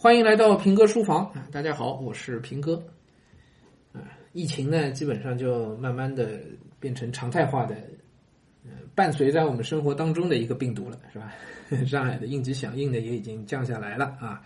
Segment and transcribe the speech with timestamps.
[0.00, 1.48] 欢迎来到平哥书房啊！
[1.50, 2.80] 大家好，我是平哥。
[3.92, 3.98] 啊，
[4.32, 6.38] 疫情呢，基本上就慢慢的
[6.78, 7.74] 变成常态化的，
[8.64, 11.34] 呃，伴随在我们生活当中的一个病毒了，是吧？
[11.84, 14.40] 上海的应急响应呢也已经降下来了啊，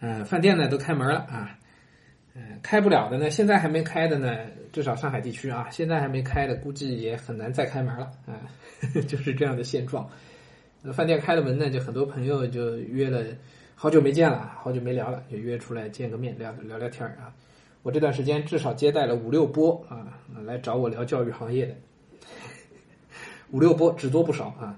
[0.00, 1.58] 呃，饭店呢都开门了啊，
[2.34, 4.36] 呃，开不了的呢，现在还没开的呢，
[4.70, 8.44] 至少上海地区啊，现在还没开的，估计也很难再开门了啊，
[9.08, 10.06] 就是这样的现状。
[10.82, 13.24] 那饭店开了门呢，就很多朋友就约了。
[13.80, 17.32] 好久没见了，好久没聊了，就约出来见个面，聊聊聊天啊。
[17.84, 21.76] 我这段时间至少接待了五六波啊，来找我聊教育行业的，
[23.52, 24.76] 五六波只多不少啊。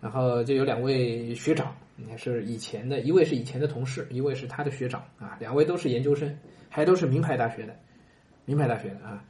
[0.00, 1.76] 然后就有两位学长，
[2.08, 6.34] 也是以前的，一位是以前的同事，一位是他的学长啊，两位都是研究生，
[6.70, 7.76] 还都是名牌大学的，
[8.46, 9.22] 名牌大学的啊。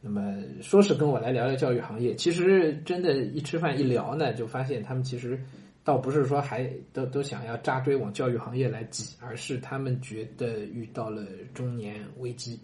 [0.00, 5.38] 那么说是跟我来聊聊教育行业，其实真的，一吃饭一聊呢，就发现他们其实。
[5.84, 11.22] 倒不是说还都都想要扎堆往教育行业来挤，而是他们觉得遇到了
[11.52, 12.58] 中年危机。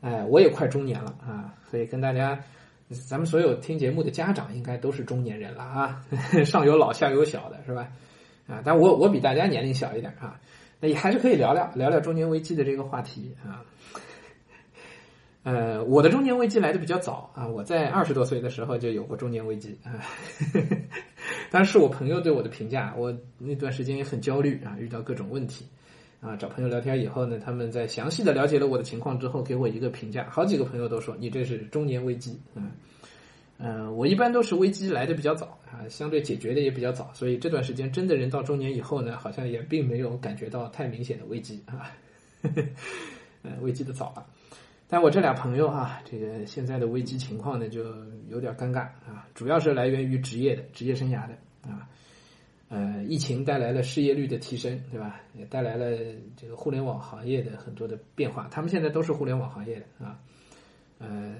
[0.00, 2.38] 哎，我也快中年了啊，所以跟大家，
[3.08, 6.00] 咱们所有听节目的家长应该都是中年人了啊，
[6.46, 7.90] 上有老下有小的是吧？
[8.46, 10.40] 啊，但我我比大家年龄小一点啊，
[10.78, 13.64] 那也还是可以聊聊聊聊中年危机的这个话题啊。
[15.42, 19.98] 呃，我的中年危机来的比较早啊，我在二十多岁的时候就有过中年危机啊。
[21.50, 25.64] 当是我朋友对我的评价，我那段时间也很焦虑啊，遇到各种问题，
[26.20, 32.70] 啊，找朋友聊天以后呢，他们在详细的了解了我的情况之后，给我一个评价，好几个朋友都说你这是中年危机，嗯，
[33.58, 41.90] 嗯，我一般都是危机来的比较早啊，相对解决的也比较早，所以这段时间真的人到中年以后呢，好像也并没有感觉到太明显的危机啊，
[42.42, 44.26] 嗯， 危机的早了。
[44.90, 47.84] 但我这俩朋友哈，这个现在的危机情况呢，就
[48.28, 51.34] 有点尴尬啊，主要是来源于职业的职业生涯的
[51.70, 51.86] 啊，
[52.70, 55.20] 呃，疫情带来了失业率的提升，对吧？
[55.34, 55.94] 也带来了
[56.38, 60.18] 这个互联网行业的很多的变化，他们现在都是互联网行业的啊，
[60.98, 61.36] 呃，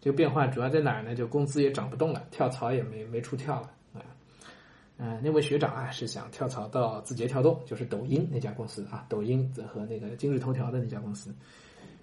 [0.00, 1.14] 这个变化主要在哪儿呢？
[1.14, 4.00] 就工资也涨不动了，跳槽也没没处跳了啊，
[4.96, 11.30] 嗯，那位学长啊是想跳槽到字节跳动，就是抖音那家公司啊，抖音和那个今日头条的那家公司。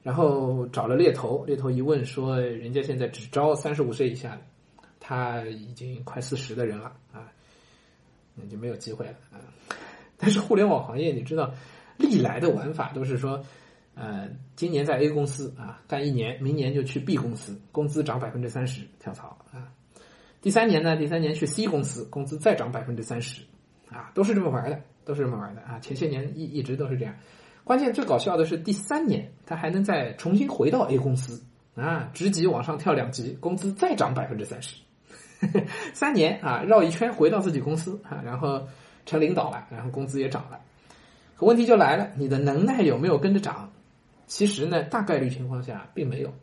[0.08, 4.42] 然后找了猎头，猎头一问说，人家现在只招三十五岁以下的，
[5.02, 7.30] 他已经快四十的人了啊，
[8.34, 9.44] 那就没有机会了啊。
[10.16, 11.54] 但是互联网行业，你知道，
[11.98, 13.44] 历来的玩法都是说，
[13.96, 19.68] 呃，今年在 A 公司啊干一年，明年就去 B 公司，工资涨百分之三十，跳槽啊。
[20.42, 23.42] 第三年呢，第三年去 C 公司，工资再涨百分之三十，
[23.90, 25.78] 啊，都是这么玩的，都是这么玩的啊。
[25.80, 27.14] 前些年一一直都是这样。
[27.68, 31.44] 关键最搞笑的是第三年，他还能再重新回到 A 公司
[31.76, 34.78] 啊，职级往上跳两级，工资再涨百分之三十，
[35.94, 38.66] 三年啊绕一圈回到自己公司啊，然后
[39.06, 40.62] 成领导了，然后工资也涨了。
[41.36, 43.70] 可问题就来了，你的能耐有没有跟着涨？
[44.28, 46.34] 其实呢，大概率情况下并没有，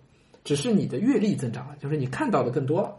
[0.44, 2.94] 只是你的阅历增长了，就是你看到的更多了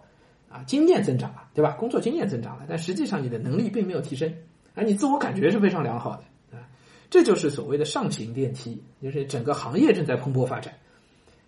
[0.50, 1.74] 啊，经验增长了，对吧？
[1.74, 4.34] 工作经验增长了，但实际上你的能力并没有提升，
[4.74, 6.24] 而你自我感觉是非常良好的。
[7.10, 10.74] 这就是所谓的上行电梯，就是整个行业正在蓬勃发展，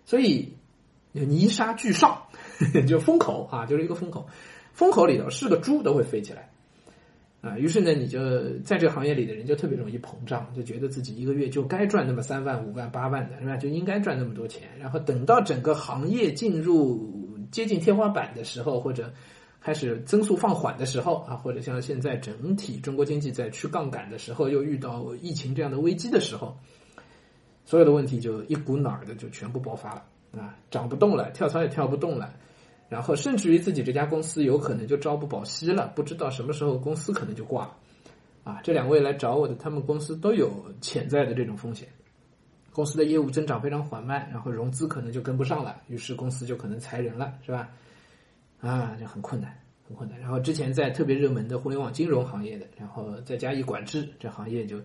[0.04, 0.52] 所以
[1.12, 2.22] 泥沙俱上，
[2.86, 4.26] 就风口啊，就是一个风口，
[4.72, 6.50] 风口里头是个猪都会飞起来
[7.40, 7.58] 啊。
[7.58, 8.20] 于是呢，你就
[8.60, 13.56] 在这个行业里的人就特别容易膨胀，就觉得自己一个月就该赚那么三万、五万、八万的是吧？
[13.56, 14.68] 就应该赚那么多钱。
[14.78, 19.12] 然后等到整个行业进入接近天花板的时候，或者
[19.60, 26.56] 开始增速放缓的时候啊，或者像现在整体中国经济在去杠杆的时候，又遇到疫情这样的危机的时候，
[27.64, 32.32] 所有的问题就一股脑的就全部爆发了啊，涨不动了，跳槽也跳不动了，
[32.88, 37.76] 然后甚至于自己这家公司有可能就朝不保夕了，不知道什么时候公司可能就挂了
[38.44, 38.60] 啊。
[38.62, 41.88] 这两位来找我的，他们公司都有潜在的这种风险，
[42.72, 47.68] 公司的业务增长非常缓慢，然后融资可能就跟不上了，于是公司就可能裁人了，是吧？
[48.60, 50.18] 啊，就很困难，很困难。
[50.18, 54.80] 然后之前在特别热门的互联网金融行业的，然后再加以管制，这行业就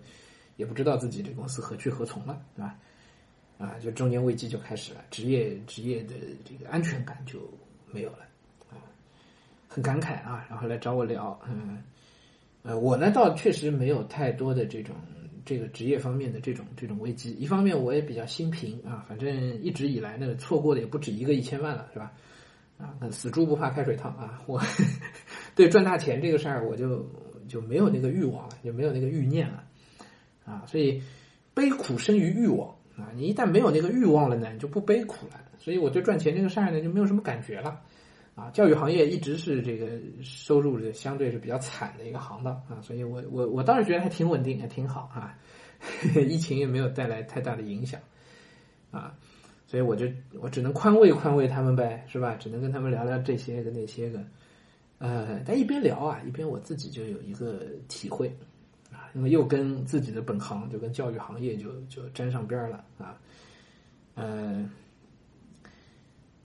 [0.56, 2.76] 也不知道自己这公司何去何从了，对吧？
[3.58, 6.14] 啊，就中年危机就开始了，职业职业的
[6.44, 7.40] 这个安全感就
[7.90, 8.18] 没有了，
[8.70, 8.78] 啊，
[9.68, 10.46] 很感慨啊。
[10.48, 11.82] 然后来找我聊，嗯，
[12.62, 14.94] 呃，我呢倒确实没有太多的这种
[15.44, 17.32] 这个职业方面的这种这种危机。
[17.32, 22.12] 一方面我也比较心平啊，反正一直以来呢错过的也不止一个一千万了，是吧？
[22.78, 24.42] 啊，死猪不怕开水烫啊！
[24.46, 24.60] 我
[25.54, 27.08] 对赚大钱这个事儿，我就
[27.48, 29.64] 就没有那个欲望了，就没有那个欲念了
[30.44, 30.64] 啊！
[30.66, 31.02] 所以
[31.54, 33.10] 悲苦生于欲望啊！
[33.14, 35.40] 你一旦没有那个欲望了呢，你就不悲苦了。
[35.58, 37.80] 所以我对赚钱这个事儿呢，就没有什么感觉了
[38.34, 39.86] 啊，教育行业一直是这个
[40.22, 45.38] 收入的相对是比较惨的一个行当啊，所以我我我当时觉得还挺稳定，还挺好啊，
[46.28, 48.00] 疫情也没有带来太大的影响
[48.90, 49.16] 啊，
[49.74, 50.06] 所以我就
[50.40, 52.36] 我只能宽慰宽慰他们呗，是吧？
[52.36, 54.24] 只能跟他们聊聊这些个那些个，
[54.98, 58.28] 呃，但一边聊啊，一边我自己就有一个体会
[58.92, 63.18] 啊，因为又跟自己的本行就跟教育行业就就沾上边了啊，
[64.14, 64.64] 呃。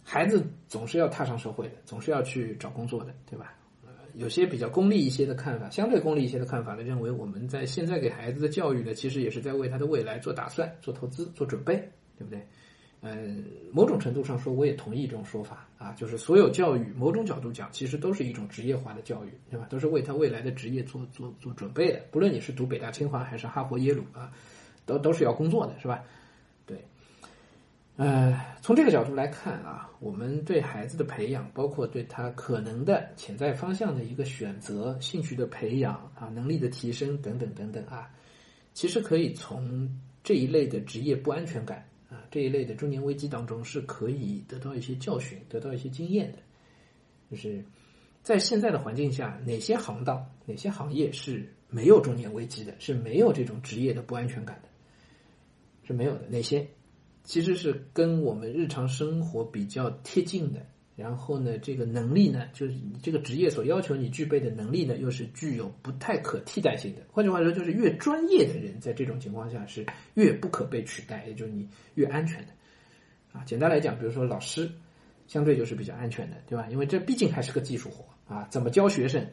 [0.04, 3.54] 孩子总是要踏上社会的，总是要去找工作的，对吧？
[4.16, 11.76] 有些比较功利一些的看法，相对功利一些的看法呢，认为我们在现在给孩子的教育呢，其实也是在为他的未来做打算、做投资、做准备，
[12.18, 12.44] 对不对？
[13.01, 19.66] 嗯，某种程度上说，我也同意这种说法啊，就是所有教育，某种角度讲，其实都是一种职业化的教育，对吧？
[19.69, 22.01] 都是为他未来的职业做做做准备的。
[22.12, 24.31] 不论你是读北大、清华还是哈佛、耶鲁啊，
[24.86, 26.04] 都都是要工作的，是吧？
[26.66, 26.84] 对
[27.96, 38.10] 呃，从这个角度来看啊，我们对孩子的培养，包括对他可能的潜在方向的一个选择、兴趣的培养啊、能力的提升等等等等啊，
[38.74, 39.90] 其实可以从
[40.22, 41.86] 这一类的职业不安全感
[42.31, 46.40] 这一类的中年危机当中是可以得到一些教训、得到一些经验的。
[47.31, 47.64] 就是
[48.24, 54.70] 在现在的环境下，哪些行当、哪些行业是没有中年危机的，是没有这种职业的不安全感的，
[55.84, 56.28] 是没有的。
[56.30, 56.68] 哪些？
[57.24, 60.66] 其实是跟我们日常生活比较贴近的，
[61.00, 67.01] 然后呢，这个能力呢，就是你这个职业所要求你具备的能力呢，又是具有不太可替代性的。
[67.10, 69.86] 换句话说，就是越专业的人，在这种情况下是
[70.16, 71.66] 越不可被取代，也就是你
[71.96, 72.48] 越安全的。
[73.31, 74.69] 啊，简单来讲，比如说老师，
[75.25, 76.68] 相对就是比较安全的，对吧？
[76.69, 79.25] 因为这毕竟还是个技术活啊，怎么教学生，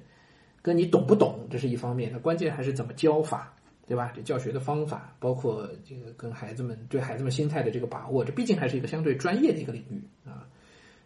[0.63, 3.53] 跟你懂不懂这是一方面，那关键还是怎么教法。
[3.89, 4.13] 对吧？
[4.13, 10.45] 这教学的方法，包括这个跟孩子们对孩子们心态的这个把握，这毕竟还是一个相对专业的一个领域啊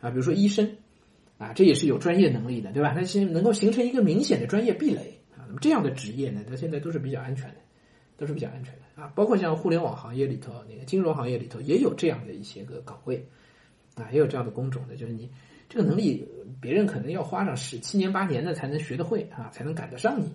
[0.01, 0.77] 啊，比如说医生
[1.39, 2.93] 啊，这也是有专业能力的，对吧？
[2.97, 5.45] 那先能够形成一个明显的专业壁垒啊。
[5.47, 7.57] 那么这样的职业呢，它现在都是比较安全的，
[8.17, 9.13] 都是比较安全的啊。
[9.15, 13.27] 包括像互联网行业里头，那个金融行业里头也有这样的一些个岗位
[13.95, 15.31] 啊，也有这样的工种的，就是你
[15.69, 16.27] 这个能力，
[16.61, 20.33] 别人可能要花上十七年八年的才能学得会啊，才能赶得上你。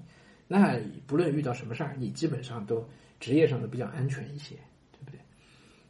[0.47, 2.87] 那不论遇到什么事儿，你基本上都
[3.19, 4.55] 职业上都比较安全一些，
[4.91, 5.19] 对不对？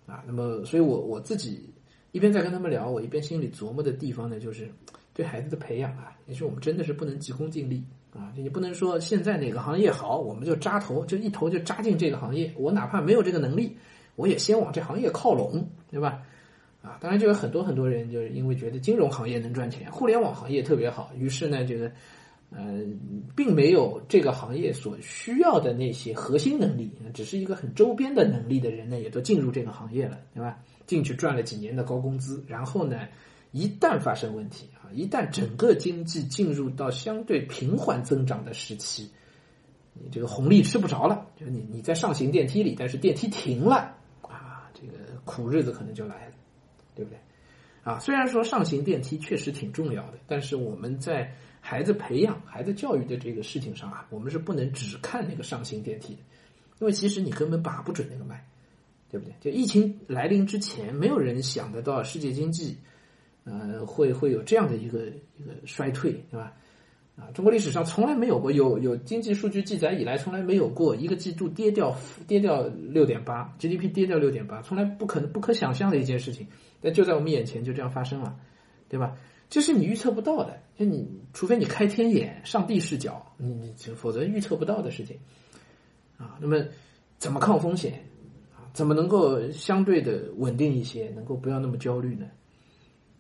[0.06, 1.74] 啊，那么，所以我我自己
[2.16, 4.72] 一边在跟他们聊，我一边心里琢磨的地方呢，就是
[5.14, 7.84] 对孩子的培养啊，也是我们真的是不能急功近利
[8.14, 13.76] 啊，你不能说现在哪个行业好，我们就扎头，就一头就扎进这个行业，我哪怕没有这个能力，
[14.16, 16.22] 我也先往这行业靠拢，对吧？
[16.82, 21.92] 啊，当然就有很多很多人就是因为觉得金融行业能赚钱，互联网行业特别好，于是呢，这个。
[22.58, 22.86] 呃，
[23.36, 30.58] 并没有这个行业所需要的那些核心能力，只是一个很周边的能力的人呢，也都进入这个行业了，对吧？
[30.88, 33.10] 进去赚了几年的高工资，然后呢，
[33.52, 39.10] 一旦发生问题啊，一旦整个经济进入到相对平缓增长的时期，
[39.94, 44.94] 你这个红利吃不着了，就是你你在上行电梯里，但是电梯停了啊，这个
[45.26, 46.34] 苦日子可能就来了，
[46.96, 47.20] 对不对？
[47.84, 51.34] 啊，虽然说上行电梯确实挺重要的，但是我们在
[51.68, 56.20] 孩子培养、孩子教育的这个事情上啊，我们是不能只看那个上行电梯的，
[56.80, 58.46] 因为其实你根本把不准那个脉，
[59.10, 59.34] 对不对？
[59.42, 62.78] 就疫情来临之前，没有人想得到世界经济，
[63.46, 65.08] 呃，会会有这样的一个
[65.40, 66.54] 一个衰退，对吧？
[67.16, 71.98] 啊，中国历史上从来没有过，有有经济数据记载以来，从来没有过一个季度跌掉
[72.28, 76.46] 跌掉六点八，GDP 跌掉六点八，从来不可能不可想象的一件事情，
[76.80, 78.38] 但就在我们眼前就这样发生了，
[78.88, 79.18] 对吧？
[79.50, 85.18] 这是你预测不到的，就你除非你开天眼、上帝视角，你你否则预测不到的事情
[86.18, 86.38] 啊。
[86.42, 86.64] 那么
[87.18, 88.04] 怎么抗风险
[88.54, 88.68] 啊？
[88.74, 92.28] 怎么能够相对的稳定一些，能够不要那么焦虑呢？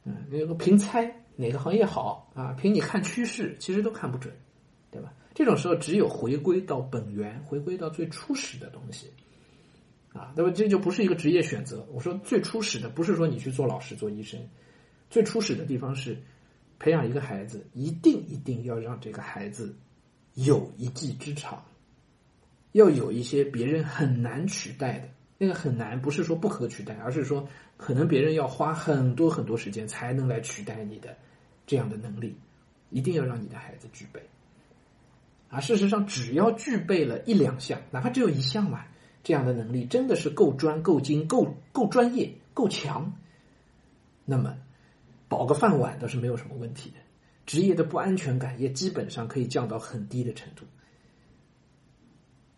[0.04, 2.54] 嗯，那个凭猜哪个行业好啊？
[2.60, 4.34] 凭你看趋势，其实都看不准，
[4.92, 5.14] 对吧？
[5.34, 9.08] 这种时候只有回归到本源，回归到最初始的东西
[10.14, 10.34] 啊。
[10.36, 11.86] 那么这就不是一个职业选择。
[11.92, 14.40] 我说最初始的，不是说你去做老师、做医生。
[15.10, 16.22] 最初始的地方是
[16.86, 19.76] 培养一个孩子，一定一定要让这个孩子
[20.36, 21.66] 有一技之长，
[22.74, 25.10] 要有一些别人很难取代的。
[25.40, 31.18] 那个很难，不是说不可取代，而是说可能别人要花很多很多时间才能来取代你的
[31.66, 32.38] 这样的能力，
[32.92, 34.22] 一定要让你的孩子具备。
[35.50, 38.86] 啊，事实上，只要具备了一两项，哪怕只有一项嘛，
[39.24, 43.12] 这样的能力真的是够专、够精、够够专业、够强，
[44.24, 44.56] 那么。
[45.28, 46.98] 保个饭碗倒是没有什么问题的，
[47.46, 50.66] 职业的不安全感也基本上可以降到很低的程度。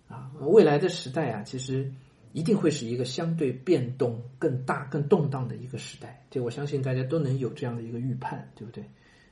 [0.07, 1.91] 啊，未来的时代啊，其实
[2.31, 6.25] 一定会是一个相对变动更大、更动荡的一个时代。
[6.29, 8.83] 这我相信大家都能有这样的一个预判，对不对？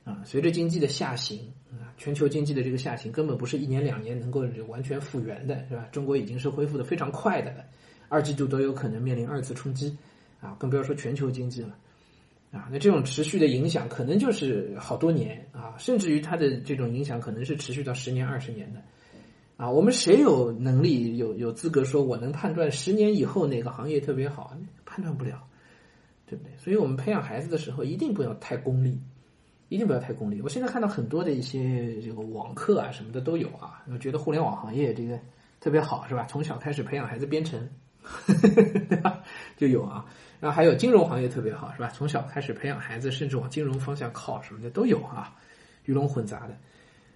[0.04, 5.88] 啊，随着经济的下行啊，全球经济的这个下行根本不是一年两年能够完全复原的，是吧？
[5.90, 7.64] 中国已经是恢复的非常快的了，
[8.08, 9.96] 二季度都有可能面临二次冲击
[10.40, 11.76] 啊，更不要说全球经济了
[12.56, 12.68] 啊。
[12.72, 18.80] 那这种持续的影响可能就是好多年啊，甚至于它的这种影响可能是持续到十年、二十年的。
[19.56, 24.54] 啊，我们谁有能力、有有资格说我能判断十年以后哪个行业特别好？
[24.84, 25.42] 判断不了，
[26.26, 26.52] 对不对？
[26.58, 29.00] 所以我们培养孩子的时候，一定不要太功利，
[29.70, 30.42] 一定不要太功利。
[30.42, 35.18] 我现在看到很多的一些这个网课啊什么的都有啊，我觉得互联网行业这个
[35.58, 36.26] 特别好，是吧？
[36.28, 37.66] 从小开始培养孩子编程，
[38.26, 39.15] 对吧？
[39.56, 40.04] 就有啊。
[40.38, 41.88] 然后还有金融行业特别好，是吧？
[41.94, 45.34] 从小开始培养孩子，甚至往金融方向靠什么的都有啊，
[45.84, 46.56] 鱼龙混杂的。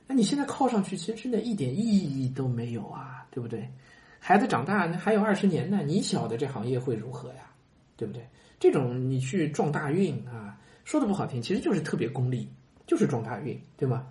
[0.06, 3.70] 那你现在靠上去，其实真的一点意义都没有啊，对不对？
[4.18, 7.52] 孩子长大，那还有二十年呢，你晓得这行业会如何呀，
[7.96, 8.26] 对不对？
[8.58, 12.48] 这种你去撞大运啊，说的不好听，其实就是特别功利，
[12.86, 14.06] 就是撞大运，对吗？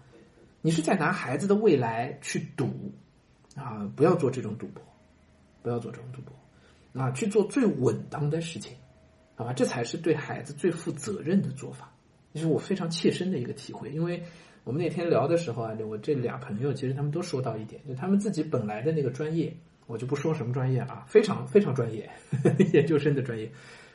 [0.62, 2.92] 你是在拿孩子的未来去赌
[3.56, 4.84] 啊，不要做这种赌博，
[5.62, 6.34] 不要做这种赌博
[6.94, 8.76] 啊，去做最稳当的事情，
[9.36, 9.54] 好吧？
[9.54, 11.92] 这才是对孩子最负责任的做法，
[12.34, 14.22] 这是我非常切身的一个体会，因为。
[14.66, 19.52] 我们那天聊的时候啊，我这俩朋友其实他们都说到一点，就他们自己本来的那个专业，
[19.88, 22.08] 我就不说什么专业啊，非常非常专业，
[22.74, 23.50] 研究生的专业，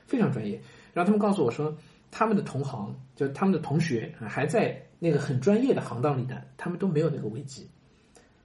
[0.06, 0.60] 非常专业。
[0.92, 1.76] 然后他们告诉我说，
[2.10, 7.68] 他们的同行，就他们的同学还在那个很专业的行当里的，他们都没有那个危机。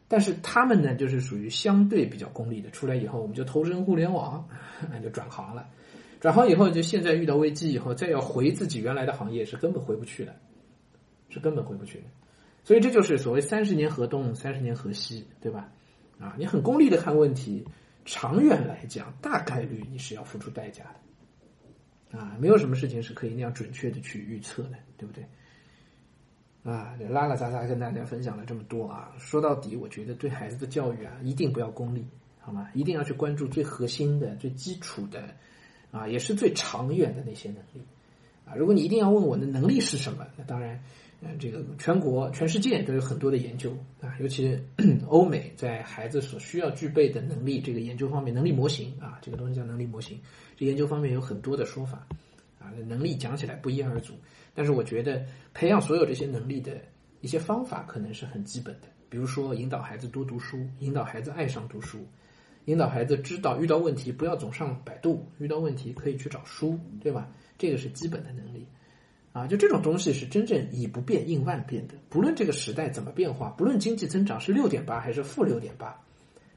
[0.09, 4.45] 但是他们呢，就是属于相对比较功利的，出来以后我们就投身互联网，
[4.91, 5.69] 那 就转行了。
[6.19, 10.35] 转行以后，就现在遇到危机以后，再要回自己原来的行业是根本回不去的。
[11.31, 12.05] 是根本回不去的，
[12.63, 15.71] 所以这就是所谓三十年河东，三十年河西，对吧？
[16.19, 17.63] 啊，你很功利的看问题，
[18.03, 20.85] 长远来讲，大概率你是要付出代价
[22.11, 25.23] 的，啊，没有什么事情是可以那样准确的去预测的，对不对？
[26.63, 32.05] 啊，拉拉杂杂跟大家分享了这么多啊，说到底，我觉得对孩子的教育啊，一定不要功利，
[32.39, 32.69] 好吗？
[32.73, 35.23] 一定要去关注最核心的、最基础的，
[35.91, 37.81] 啊，也是最长远的那些能力，
[38.45, 40.79] 啊，如果你一定要问我的能力是什么，那当然。
[41.21, 44.57] 嗯，这个全国、全世界都有很多的研究啊，尤其
[45.05, 50.17] 欧美在孩子所需要具备的能力这个研究方面，能力模型啊，这个东西叫能力模型，
[50.55, 52.07] 这研究方面有很多的说法
[52.59, 54.13] 啊，能力讲起来不一而足，
[54.53, 56.79] 但是我觉得培养所有这些能力的
[57.21, 62.05] 一些方法可能是很基本的，比如说引导孩子多读书，引导孩子爱上读书，
[62.65, 67.29] 引导孩子知道遇到问题不要总上百度，遇到问题可以去找书，对吧？
[67.57, 68.67] 这个是基本的能力。
[69.31, 71.93] 啊，就这种东西是真正以不变应万变的。
[72.09, 75.95] 不论这个时代怎么变化，不论经济增长是六点八还是负六点八，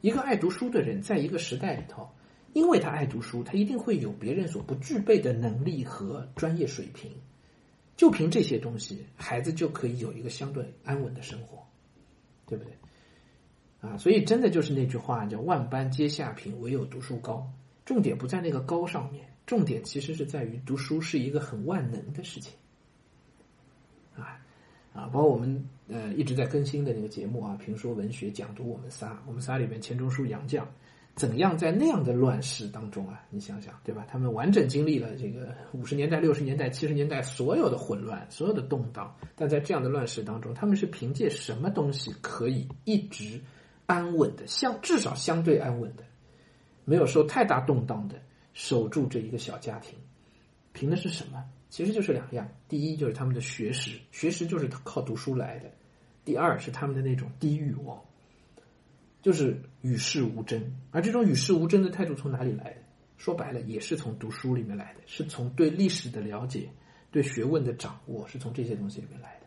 [0.00, 2.09] 一个爱读书的人，在一个时代里头，
[2.52, 7.11] 因为他爱读书，他一定会有别人所不具备的能力和专业水平。
[7.97, 11.62] 就凭这些东西，孩子就可以有一个相对安稳的生活，
[12.47, 12.73] 对不对？
[13.80, 17.49] 啊，所以真的就是那句话，叫“万般皆下品，唯有读书高”。
[17.85, 22.54] 重点不在那个高上面，重点其实是在于读书是一个很万能的事情。
[24.16, 24.40] 啊，
[24.92, 30.64] 啊，包括我们呃一直在更新的那个节目啊，评说文学讲读我们仨，我们仨里面钱钟书、杨绛，
[31.14, 33.23] 怎样在那样的乱世当中啊？
[33.28, 34.07] 你想想，对吧？
[34.09, 43.40] 他们完整经历了这个五十年代、六十年代、七十年代所有的混乱、所有的动荡，但在这样的乱世当中，他们是凭借什么东西可以一直
[43.87, 46.04] 安稳的，相至少相对安稳的，
[46.85, 48.16] 没有受太大动荡的
[48.54, 49.99] 守住这一个小家庭？
[50.73, 51.45] 凭的是什么？
[51.69, 55.69] 其实就是两样，第一就是他们的学识，学识就是靠读书来的；
[56.25, 57.99] 第二是他们的那种低欲望，
[59.23, 60.62] 就是与世无争。
[60.91, 62.83] 而这种与世无争的态度从哪里来的？
[63.17, 66.69] 说白了，也是从读书里面来的，是从对历史的了解、
[67.11, 69.41] 对学问的掌握，是从这些东西里面来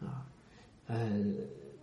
[0.00, 0.06] 的。
[0.06, 0.24] 啊，
[0.86, 1.20] 呃，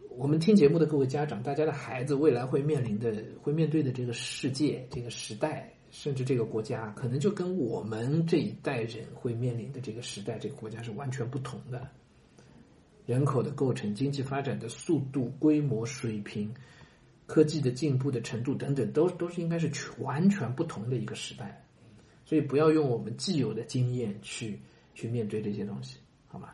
[0.09, 5.71] 我们听节目的各位家长，大家的孩子未来会面临的、会面对的这个世界、这个时代。
[5.91, 11.89] 甚至这个国家可能就跟我们这一代人会面临的这个时代、这个国家是完全不同的。
[13.05, 16.53] 人口的构成、经济发展的速度、规模、水平、
[17.25, 19.69] 科技的进步的程度等等，都都是应该是
[19.99, 21.63] 完全不同的一个时代。
[22.25, 24.59] 所以不要用我们既有的经验去
[24.93, 25.97] 去面对这些东西，
[26.27, 26.49] 好吗？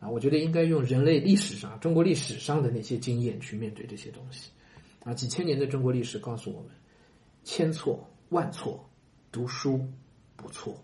[0.00, 4.50] 啊，我觉得应该用人类历史上、中国历史上的那些经验去面对这些东西。
[5.02, 6.70] 啊，几千年的中国历史告诉我们，
[7.42, 8.06] 千错。
[8.30, 8.84] 万错，
[9.30, 9.86] 读书
[10.34, 10.82] 不错。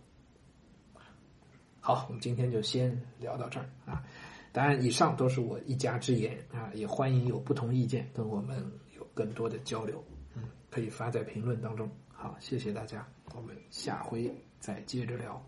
[1.81, 4.05] 好，我们今天就先聊到这儿啊。
[4.53, 10.03] 当然，以上都是我一家之言啊，也欢迎有不同意见跟我们有更多的交流。
[10.35, 11.91] 嗯，可以发在评论当中。
[12.09, 15.41] 好，谢谢大家，我们下回再接着聊。